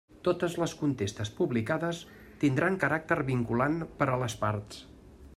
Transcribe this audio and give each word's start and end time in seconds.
Totes 0.27 0.53
les 0.61 0.71
contestes 0.77 1.31
publicades 1.41 1.99
tindran 2.43 2.79
caràcter 2.85 3.19
vinculant 3.27 3.77
per 4.01 4.09
a 4.15 4.19
les 4.23 4.37
parts. 4.45 4.81